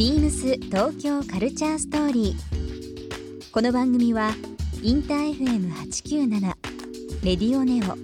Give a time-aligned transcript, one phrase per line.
[0.00, 3.50] ビームス東京カルチャーストーリー。
[3.52, 4.30] この番組は
[4.82, 6.40] インター FM897
[7.22, 7.98] レディオネオ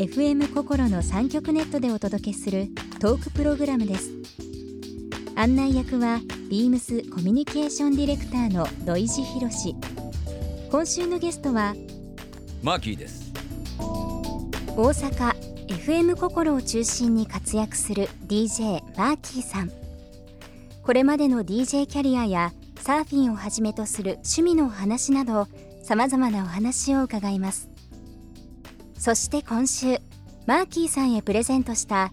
[0.00, 2.68] FM 心の三極ネットでお届けする
[3.00, 4.12] トークプログラムです。
[5.34, 9.74] 案内役はビームスコミュニケーションディレクターの土井博志。
[10.70, 11.74] 今週のゲストは
[12.62, 13.32] マーキーです
[14.76, 15.34] 大阪
[15.66, 19.81] FM 心を中心に活躍する DJ マーキーさん
[20.84, 25.46] これまでの DJ キャリアやサーフィンをはじめとする趣味のお話など
[25.84, 27.68] さまざまなお話を伺います。
[28.98, 29.98] そして今週
[30.46, 32.12] マーキーさんへプレゼントした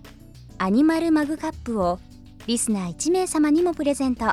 [0.59, 1.99] アニマルマグカップを
[2.45, 4.25] リスナー1名様にもプレゼント。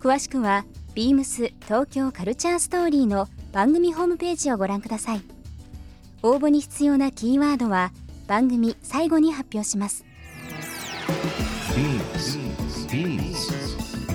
[0.00, 5.22] 詳しくはビームス東京カルチャーストーリーの番組ホームページをご覧ください。
[6.22, 7.92] 応募に必要なキーワードは
[8.26, 10.04] 番組最後に発表します。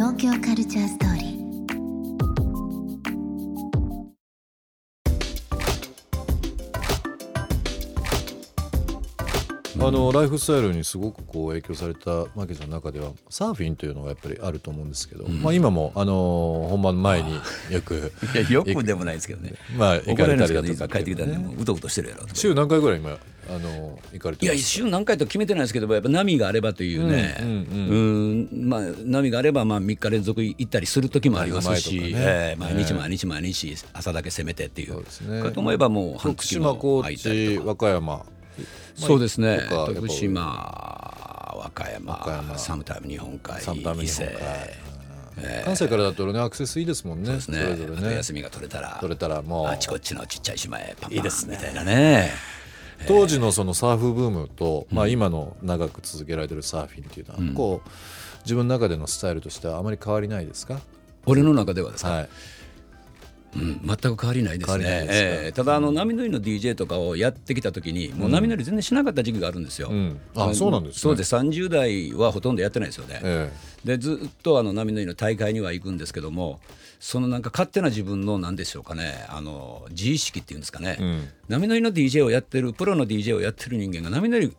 [0.00, 1.19] 東京カルチャーストーリー
[9.82, 13.12] あのライフスタイルにすごくこう影響されたマキさんの中では。
[13.30, 17.32] サーフィンというのがやっぱりあると思うんですけど、まあ、今もあの本番前に
[17.70, 19.54] よく いやよくでもないですけどね。
[19.78, 22.34] まあ行怒かられたりだとか帰ってきたらねもううとうとしてるやろと。
[22.34, 23.10] 週何回ぐらい今
[23.48, 27.38] あの行かれていや週何回と決めてないですけどやっぱ波があればというね。
[27.40, 28.68] うんうんうん。
[28.68, 32.10] まあ波があればまあ3日連続行ったりする時もありますし、ね。
[32.12, 35.42] えー毎日ええ毎日毎日朝だけ攻めてっていうそうですね。
[35.42, 37.66] かと思えばもう半徳月も空いたり知とか。
[37.68, 38.26] 和歌山
[38.94, 39.60] そうですね。
[39.68, 40.42] 徳島
[41.56, 42.58] 和歌山和歌山。
[42.58, 44.38] サムタイム日本海サムタイム伊日本勢。
[45.36, 47.40] 海関西からだとねアクセスいいですもんね。
[47.40, 48.14] それぞれね。
[48.16, 49.66] 休みが取れたら取れたらもう。
[49.68, 51.56] あちこちのちっちゃい島へパンパンいいですね。
[51.56, 52.30] みたいなね
[53.08, 57.88] 当時のそのサーフブームと、まあ、今の長く続けられてるサーフィンっていうのは、こう
[58.42, 60.80] 自分の中でのスタイルとしてはあまり変わりないですか？
[61.24, 62.28] 俺の中ではですか、はい
[63.56, 64.84] うん、全く変わりないですね。
[64.84, 65.14] ですか。
[65.14, 65.52] ええ。
[65.52, 70.20] ただあの波乗りの DJ とかをやってきた時にもう波乗り全然しなかった時期があるんですよ、うん。
[70.36, 71.00] あそうなんですね。
[71.00, 71.34] そうです。
[71.34, 73.50] 30代はほとんどやってないですよね、え
[73.84, 76.60] でずっとあの波乗りの大会には行くんですけども
[77.00, 79.24] そのなんか勝手な自分の何でしょうかね。
[79.30, 81.28] あの自意識っていうんですかね、ん。
[81.48, 84.54] 波乗りの DJ をやってるプロの DJ をやってる人間が波乗り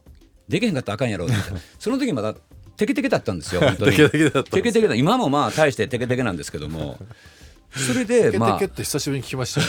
[0.49, 1.35] できへんかったらあかんやろって
[1.79, 2.35] その時まだ
[2.77, 3.95] テケテケだったんですよ 本当に。
[3.95, 4.41] テケテケだ。
[4.41, 4.43] っ
[4.87, 6.97] た今もまあ大してテケテケなんですけども
[7.71, 9.65] それえでまあテケって久しぶりに聞きましたね。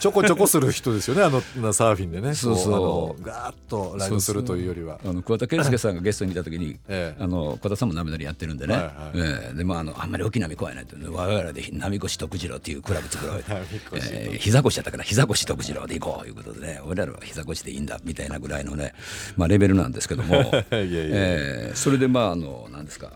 [0.00, 2.34] ちょこちょこする人ですよねあのなサーフィンでね。
[2.34, 3.22] そうそう。
[3.22, 4.98] ガーッとライブするというよりは。
[5.04, 7.22] あの桑田佳祐さんがゲストにいた時に、ええ。
[7.22, 8.92] あの桑田さんも波乗りやってるんでね、はいはい。
[9.16, 9.54] ええ。
[9.54, 13.44] でもあのあんまり大きな波怖いなって我々で波越徳次郎っていうクラブ作ろう
[13.96, 14.38] ええ。
[14.38, 18.94] 膝越しやったから膝越徳次郎で行こうということでね俺らは膝越しでいいんだみたいなぐらいのね、
[19.36, 20.36] まあ、レベルなんですけども。
[20.72, 21.72] いやいやええ。
[21.74, 23.12] それでまああの何ですか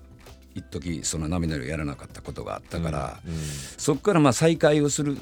[0.55, 3.21] 一時その波乗りをやらなかったことがあったから、
[3.77, 5.17] そこからまあ再開をする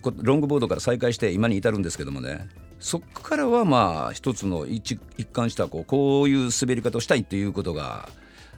[0.00, 2.48] こロングボードから再開して今に至るんですけどもね
[2.80, 8.08] そこからはまあ一つの一一貫したこうこういう滑り方をしたいっていうことが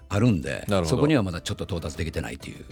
[0.08, 2.64] あるんでそこにはまだちょっと到達できてないっていう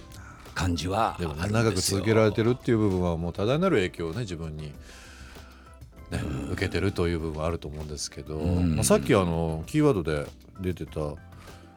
[0.53, 4.73] 感じはあでも長く続けられてるっていう部分はもう多大なる影響をね自分に、ね
[6.51, 10.25] 受けてるという部分はあると思うんですけど、まあ、さっきあのキーワードで
[10.59, 11.13] 出てた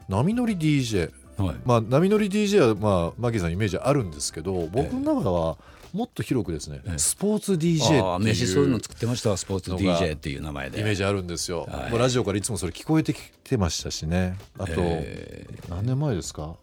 [0.09, 1.57] 波乗り DJ はい。
[1.65, 5.57] まあ、波乗り DJ は、まあ、マギさんイメージあるんですけど僕の中では
[5.93, 10.81] もっと広くですね、スポーツ DJ っていう飯そういうの作ってましたスポーツ DJ っていう名前で。
[10.81, 11.99] イメージあるんですよ、はい。
[11.99, 14.39] ラジオからいつもそれ聞こえてきてましたしね。
[14.59, 16.57] あと、え何年前ですか？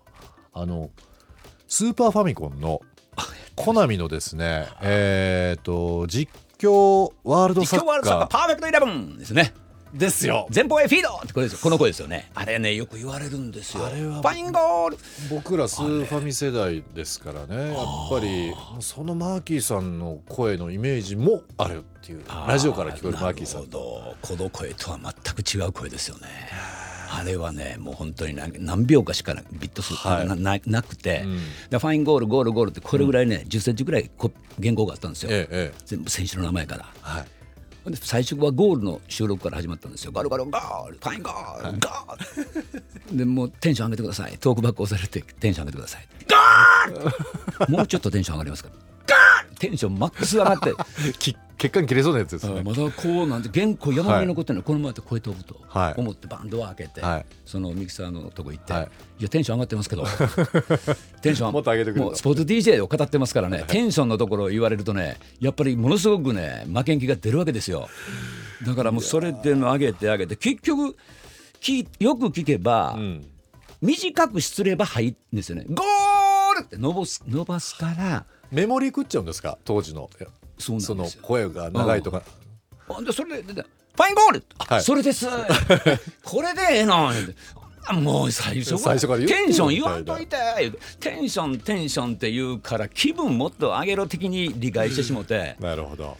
[0.51, 0.89] あの
[1.67, 2.81] スーパーファミコンの
[3.55, 9.53] コナミのですね えっ、と実況ワールドサッ実況ワールドサッカーカパーフェクトイレブンですね。
[9.55, 10.47] ーですよ。
[10.53, 11.59] 前方へフィードってこれですよ。
[11.61, 12.29] この声ですよね。
[12.35, 13.85] あれねよく言われるんですよ。
[13.85, 14.97] あれはファインゴール。
[15.29, 17.73] 僕らスーファミ世代ですからね。
[17.73, 24.15] やっぱりそのマーキーさんの声のイメージもあるっていうラジオから聞こえるマーキーさんなるほど。
[24.21, 26.27] この声とは全く違う声ですよね。
[27.11, 30.27] あれはねもう本当に何何秒かしかビット数はい。
[30.27, 31.39] なななくて、ん。
[31.69, 34.31] でファインゴールゴールゴールってこれぐらいね、10センチぐらいこ
[34.61, 35.81] 原稿があったんですよ、ええええ。
[35.85, 36.85] 全部選手の名前から。
[37.01, 37.23] はい。
[37.23, 37.29] で
[37.97, 40.11] 最初はゴールの収録から始まったんですよ。
[40.11, 43.17] ガルガルゴールファインゴールゴール。
[43.17, 44.37] でもうテンション上げてください。
[44.39, 46.07] トークバック押されてテンション上げてください。
[46.91, 47.71] ゴール！
[47.77, 48.75] もうちょっとテンション上がりますから。
[49.07, 49.55] ガール！
[49.57, 50.73] テンションマックス上がって
[51.19, 52.63] き 血管切れそうなやつですね。
[52.63, 55.93] まだこうなんて原稿山盛り残ってるのこのままで超え飛ぶとはい。
[55.99, 57.25] 思ってバンドア開けて、はい。
[57.45, 58.89] そのミキサーのとこ行って、はい。
[59.19, 60.05] い、やテンション上がってますけど。
[61.21, 63.65] テンションもっと上げてくもうスポーツ DJ を語ってますからね。
[63.67, 67.89] テンションのところを言われるとねやっぱりものすごくね負けん気が出るわけですよ。
[68.65, 70.95] だからもうそれでの上げて上げて結局
[71.59, 73.25] きよく聞けば、うん。
[73.81, 75.65] 短くすれば入るんですよね。
[75.69, 79.57] ゴールって伸ばす伸ばすからメモリー食っちゃうんですか？
[79.63, 80.09] 当時の
[80.59, 81.21] そのそうなんですよ。
[81.23, 82.21] 声が長いとか。
[82.87, 84.43] ほんでそれででファインゴール。
[84.59, 84.83] あ、はい。
[84.83, 85.27] それです。
[86.23, 87.35] これでええの言うて
[87.85, 90.37] あもう最初からテンション言わんといて。
[90.99, 95.55] テンションテンションって言うから気分もっと上げろ的に理解してしもて。
[95.59, 96.17] なるほど。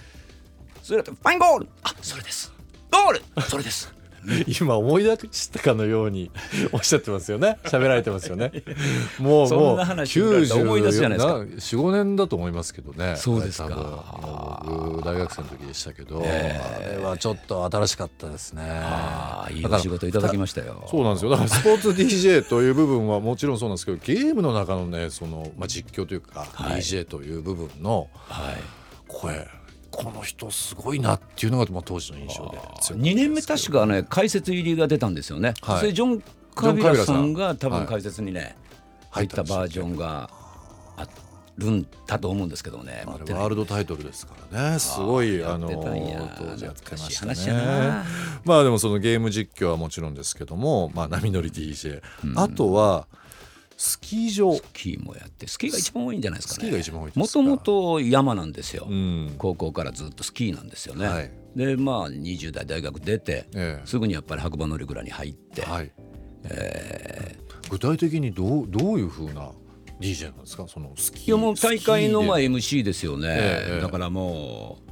[0.82, 1.68] それだとファインゴール。
[1.84, 2.52] あそれです。
[2.92, 3.42] ゴール。
[3.44, 3.94] それです
[4.60, 6.32] 今思い出したかのように
[6.72, 7.58] おっしゃってますよね。
[7.66, 8.52] 喋られてますよね。
[9.20, 11.24] もうそもうんな話言われたら思い出すじゃないで
[11.62, 14.64] すか？45年だと思いますけどねそうですか。
[14.66, 18.64] 僕大学生の時でしたけど、えあれはちょっと新しかったですね。
[19.52, 20.86] いい仕事いただきましたよ。
[20.90, 21.32] そうなんですよ。
[21.32, 26.82] だからスポーツ DJ という部分はもちろんそうなんですけどゲームの中のねその、まあ、実況というか、はい。
[26.82, 28.80] DJ という部分のはい。
[29.08, 29.48] 声
[30.04, 35.80] この人すごいなっていうのが、まあ、当時の印象で強かった2年目確かね解説入りが出たんですよね、はい。
[35.80, 36.24] それジョン・
[36.56, 38.56] カビラさんが多分解説にね、
[39.10, 40.30] 入っ入ったバージョンが
[40.96, 41.06] あ
[41.58, 43.04] るんだと思うんですけどね。
[43.06, 44.80] ワールドタイトルですからね。
[44.80, 47.58] すごいあの当時やってましたね。
[47.58, 48.06] な。
[48.46, 52.02] まあでもそのゲーム実況はもちろんですけども、まあ、波乗り DJ、
[52.36, 53.08] あとは
[53.82, 54.56] スキー場。
[54.56, 56.72] スキーもやってスキーが一番多いんじゃないですかね。
[57.16, 59.36] もともと山なんですよ、うん。
[59.38, 61.32] 高校からずっとスキーなんですよね、はい。
[61.56, 63.88] でまあ20代大学出て、ええ。
[63.88, 65.92] すぐにやっぱり白馬乗り蔵に入って、はい。
[67.70, 69.50] 具体的にどうどういうふうな
[70.02, 70.68] DJ なんですか？
[70.68, 71.28] そのスキー。
[71.30, 72.92] いやもう大会の前ス MC で。
[72.92, 74.92] すよね、ええだからもう、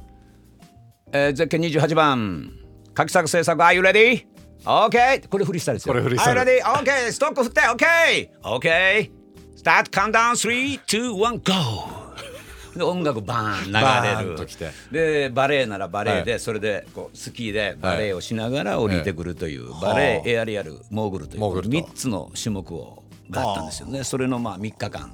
[1.12, 2.52] えー、ゼッケン28番
[2.94, 4.24] 柿作製作 Are you ready?
[4.64, 5.94] OK これフリースタイルですよ。
[5.94, 6.40] これフリースタイル。
[6.40, 6.64] Are you ready?
[6.64, 7.60] OK ストック振って。
[7.60, 9.10] OK OK
[9.56, 12.08] スタートカウンダウン321 GO
[12.76, 14.48] で音楽バーンバ流れる
[14.92, 21.76] でバレエならバレエで、はそれでこうスキーでバレエをしながら降りてくるという、ええバレはあエエアリアルモーグルというモーグルと。
[21.76, 24.04] 3つの種目をがあったんですよね。
[24.04, 25.12] それのまあ3日間。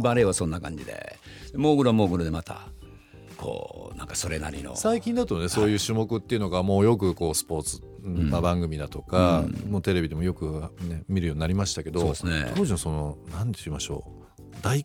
[0.00, 1.18] バレエはそんな感じで。
[1.54, 2.68] モーグルはモーグルでまた
[3.36, 4.74] こうなんかそれなりの。
[4.74, 12.52] 最近だとねそういう種目っていうのがもうよくこうスポーツ、まあ、番組だとか、もうテレビでもよく、ね、見るようになりましたけどね。
[12.56, 14.22] 当時のその何て言いましょう
[14.62, 14.84] 大い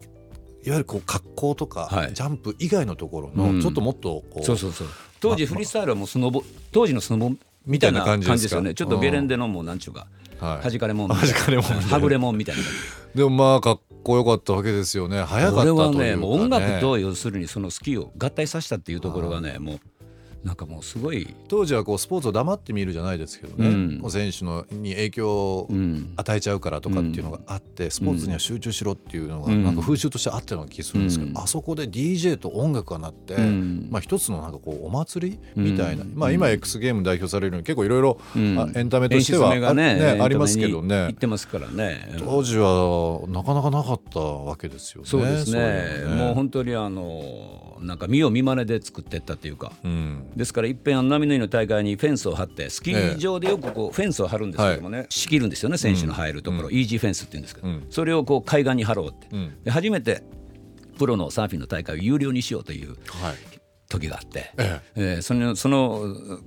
[0.69, 2.13] わゆるこう格好とか、はい。
[2.13, 3.55] ジャンプ以外のところうん。
[3.57, 4.87] のちょっともっとこう、そうそうそう。
[5.19, 7.35] 当時フリースタイルはもうスノボ当時のスノボ
[7.65, 8.73] みたいな感じですよね。
[8.73, 10.07] ちょっとゲレンデのもうなんちゅうか
[10.39, 10.79] はい。
[10.79, 12.61] かれもん弾かれもんはぐれもんみたいな。
[13.15, 15.23] でもまあかっこよかったわけですよね。
[15.23, 19.79] 早かったというか、これはね、ねもう音楽と要するにそのスキーを合体させたっていうところがねもう
[20.47, 21.27] なんかもうすごい。
[21.49, 23.67] 当時はこうスポーツを黙って見るじゃないですけどね、
[24.01, 24.09] うん。
[24.09, 29.63] 選手のに影響をうん与えちゃうからとかっていうのがあって、スポーツには集中しろっていうのがうん。
[29.65, 31.37] なんか風習としてあったような気がするんですけど、うん。
[31.37, 33.87] あそこで DJ と音楽が鳴って、うん。
[33.91, 36.13] まあ、一つのなんかこうお祭りみたいな、うん。
[36.15, 40.95] まあ、今 X ゲーム代表されるように結構いろいろエンタメとしてはあねありますけどね。
[40.95, 42.07] 行ってますからね。
[42.19, 45.09] 当時はなかなかなかったわけですよね。
[45.09, 45.87] そうですね。
[45.99, 49.73] そういうのもう本当にあのなんか見よう見まねで作ってったっていうか。
[49.83, 57.87] うんですからいっぺんあの波の湯の大会にフェンスを張ってスキー場でよくこうフェンスを張るんですけどもね、仕切るんですよね選手の入るところ、イージーフェンスって言うんですけど、うん。
[57.89, 59.63] それをこう海岸に張ろうって、うん。
[59.63, 60.23] で初めて
[60.97, 63.35] プロのサーフィンの大会を有料にしようというはい。
[63.89, 65.01] 時があって、ええ。
[65.19, 66.41] ーそのそのう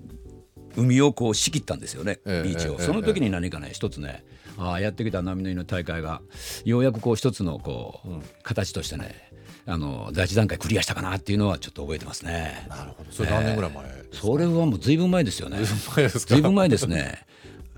[0.77, 2.83] 海をこう仕切ったんですよね、ええビーチを、ええ。
[2.83, 4.25] その時に何かね一つね
[4.59, 6.21] ああやってきた波の湯の大会が
[6.65, 8.09] ようやくこう一つのこう、
[8.43, 9.31] 形としてね
[9.67, 12.67] あの第一段階クリアしたかなっていうのはちょっと覚えてますね。
[12.69, 15.59] なるほどそれ何年ぐらい前ですか、それはもうずいぶん前ですよね。
[15.63, 17.27] ずいぶん前ですね。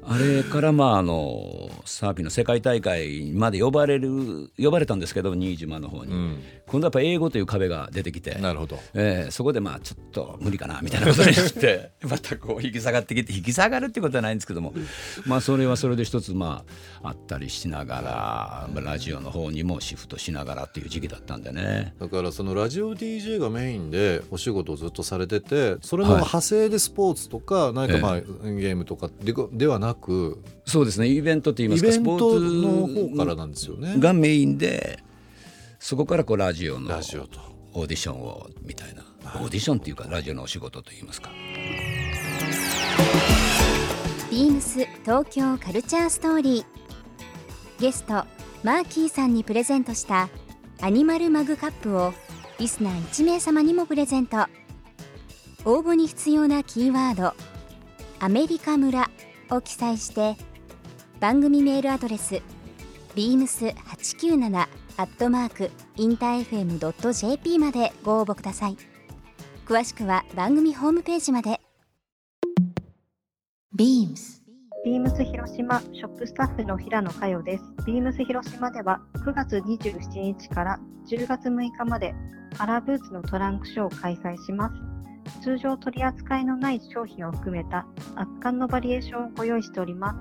[0.04, 8.78] あれからまああのサーフィンの世界大会まで呼ばれる呼ばれたんですけど新島の方に、ん今度はやっぱ英語という壁が出てきてなるほど。
[8.94, 11.90] えーそこでまあちょっと無理かなみたいなことになって。
[12.08, 14.72] またこう引き下がってきて引き下がるってことはないんですけども。
[15.26, 16.64] まあそれはそれで一つま
[17.02, 21.94] ああったりしながらまあラジオの方にもシフトしながらっていう時期だったんでね。
[22.00, 31.08] だからそのラジオ DJ がメインでお仕事をずっとされててそれの派生でスポーツとか何かまあゲームとかでではなくそうですね。
[31.08, 33.96] イベントって言いますかイベントスポのーツ方からなんですよね。
[33.98, 34.98] がメインで
[35.84, 37.40] そこからこうラジオのラジオと。
[37.74, 39.02] オーディションをみたいな。
[39.40, 41.30] オーディションっていうかラジオのお仕事といいますか。
[44.30, 46.64] ビームス東京カルチャーストーリー。
[47.80, 48.24] ゲスト
[48.62, 50.28] マーキーさんにプレゼントした
[50.80, 52.14] アニマルマグカップを
[52.60, 54.46] リスナー1名様にもプレゼント。
[55.64, 57.34] 応募に必要なキーワード
[58.24, 59.10] 「アメリカ村」
[59.50, 60.36] を記載して
[61.18, 62.40] 番組メールアドレス
[63.16, 68.76] beams897 アットマークインター FM.jp までご応募ください
[69.66, 71.60] 詳しくは番組ホームページまで
[73.76, 74.42] BEAMS
[74.84, 77.64] ビームス広島ショップスタッフの平野佳代です。
[77.86, 82.16] ビームス広島では9月27日から10月6日まで
[82.58, 85.40] アラブーツのトランクショーを開催します。
[85.40, 90.16] 通常取り扱いのない商品を含めた圧巻のバリエーションをご用意しておりま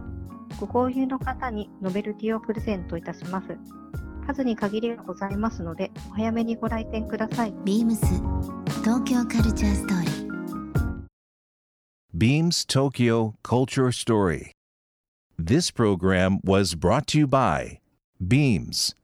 [0.51, 0.59] す。
[0.59, 3.57] ご購入の方にノベルティをプレゼントいたします。
[4.21, 7.53] 数に限りがございますのでお早めにご来店ください。
[7.65, 8.05] ビームス
[8.83, 10.11] 東京カルチャーストーリー
[12.13, 14.51] ビームス東京カルチャーストーリー
[15.43, 17.79] This program was brought to by
[18.21, 18.95] Beams